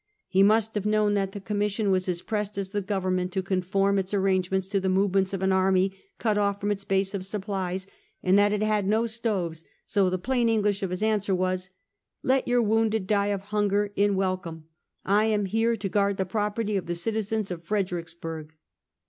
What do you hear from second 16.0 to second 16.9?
the property of